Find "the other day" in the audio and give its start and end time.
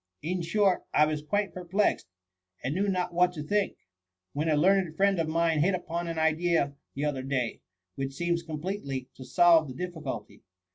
6.95-7.61